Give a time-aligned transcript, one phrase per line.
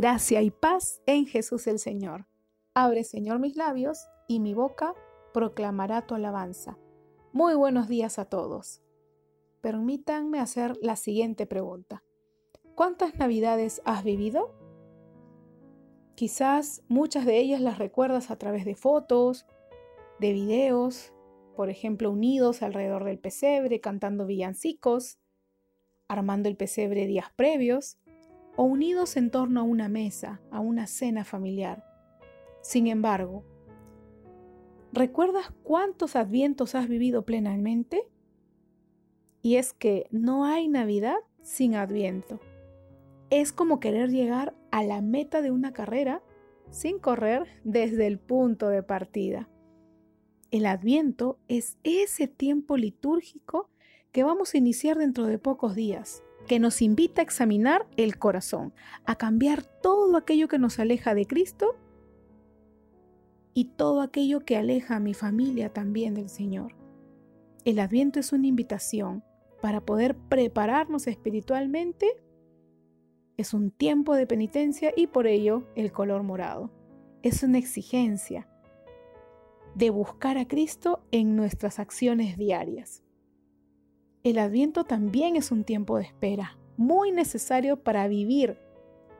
[0.00, 2.28] Gracia y paz en Jesús el Señor.
[2.72, 4.94] Abre, Señor, mis labios y mi boca
[5.34, 6.78] proclamará tu alabanza.
[7.32, 8.80] Muy buenos días a todos.
[9.60, 12.04] Permítanme hacer la siguiente pregunta.
[12.76, 14.54] ¿Cuántas navidades has vivido?
[16.14, 19.46] Quizás muchas de ellas las recuerdas a través de fotos,
[20.20, 21.12] de videos,
[21.56, 25.18] por ejemplo, unidos alrededor del pesebre, cantando villancicos,
[26.06, 27.98] armando el pesebre días previos,
[28.58, 31.84] o unidos en torno a una mesa, a una cena familiar.
[32.60, 33.44] Sin embargo,
[34.92, 38.02] ¿recuerdas cuántos advientos has vivido plenamente?
[39.42, 42.40] Y es que no hay Navidad sin adviento.
[43.30, 46.20] Es como querer llegar a la meta de una carrera
[46.70, 49.48] sin correr desde el punto de partida.
[50.50, 53.70] El adviento es ese tiempo litúrgico
[54.10, 58.72] que vamos a iniciar dentro de pocos días que nos invita a examinar el corazón,
[59.04, 61.76] a cambiar todo aquello que nos aleja de Cristo
[63.54, 66.74] y todo aquello que aleja a mi familia también del Señor.
[67.64, 69.22] El adviento es una invitación
[69.60, 72.16] para poder prepararnos espiritualmente.
[73.36, 76.70] Es un tiempo de penitencia y por ello el color morado.
[77.22, 78.48] Es una exigencia
[79.74, 83.04] de buscar a Cristo en nuestras acciones diarias.
[84.24, 88.58] El adviento también es un tiempo de espera, muy necesario para vivir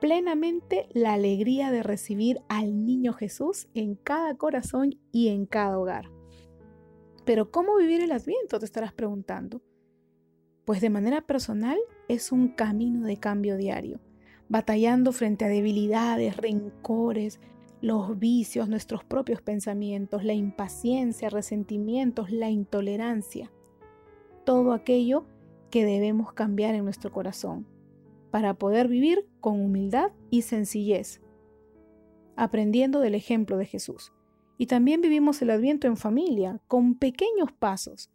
[0.01, 6.11] plenamente la alegría de recibir al niño Jesús en cada corazón y en cada hogar.
[7.25, 8.59] Pero ¿cómo vivir el adviento?
[8.59, 9.61] Te estarás preguntando.
[10.65, 11.77] Pues de manera personal
[12.09, 14.01] es un camino de cambio diario,
[14.49, 17.39] batallando frente a debilidades, rencores,
[17.81, 23.49] los vicios, nuestros propios pensamientos, la impaciencia, resentimientos, la intolerancia
[24.49, 25.27] todo aquello
[25.69, 27.67] que debemos cambiar en nuestro corazón
[28.31, 31.21] para poder vivir con humildad y sencillez,
[32.35, 34.11] aprendiendo del ejemplo de Jesús.
[34.57, 38.09] Y también vivimos el adviento en familia, con pequeños pasos.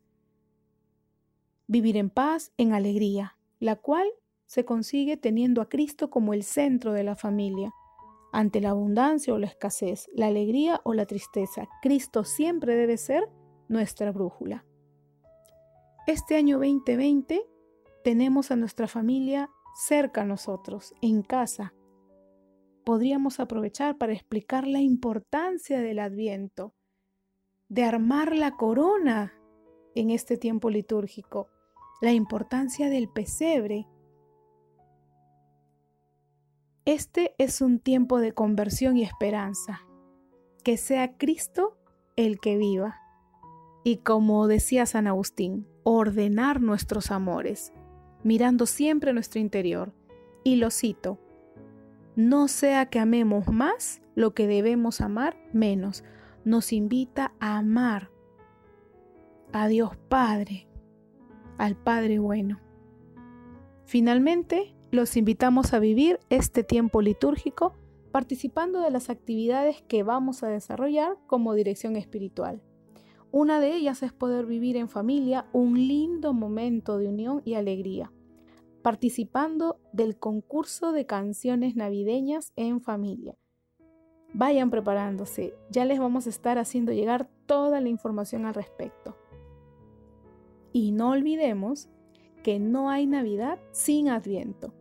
[1.69, 4.09] Vivir en paz, en alegría, la cual
[4.47, 7.71] se consigue teniendo a Cristo como el centro de la familia.
[8.33, 13.29] Ante la abundancia o la escasez, la alegría o la tristeza, Cristo siempre debe ser
[13.69, 14.65] nuestra brújula.
[16.07, 17.47] Este año 2020
[18.03, 21.73] tenemos a nuestra familia cerca a nosotros, en casa.
[22.85, 26.75] Podríamos aprovechar para explicar la importancia del adviento,
[27.71, 29.33] de armar la corona
[29.95, 31.49] en este tiempo litúrgico,
[32.03, 33.89] la importancia del pesebre.
[36.85, 39.87] Este es un tiempo de conversión y esperanza.
[40.63, 41.79] Que sea Cristo
[42.17, 43.01] el que viva.
[43.85, 47.73] Y como decía San Agustín, ordenar nuestros amores,
[48.25, 49.93] mirando siempre nuestro interior.
[50.43, 51.19] Y lo cito,
[52.17, 56.05] no sea que amemos más lo que debemos amar menos.
[56.45, 58.11] Nos invita a amar
[59.53, 60.67] a Dios Padre,
[61.59, 62.61] al Padre bueno.
[63.85, 67.75] Finalmente, los invitamos a vivir este tiempo litúrgico
[68.13, 72.63] participando de las actividades que vamos a desarrollar como dirección espiritual.
[73.37, 78.13] Una de ellas es poder vivir en familia un lindo momento de unión y alegría,
[78.81, 83.37] participando del concurso de canciones navideñas en familia.
[84.35, 89.17] Vayan preparándose, ya les vamos a estar haciendo llegar toda la información al respecto.
[90.73, 91.89] Y no olvidemos
[92.45, 94.73] que no hay Navidad sin Adviento.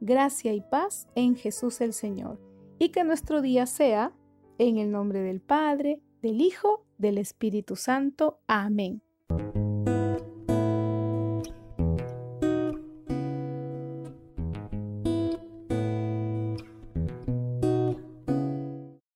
[0.00, 2.40] Gracia y paz en Jesús el Señor.
[2.78, 4.14] Y que nuestro día sea
[4.56, 8.40] en el nombre del Padre, del Hijo del Espíritu Santo.
[8.46, 9.07] Amén.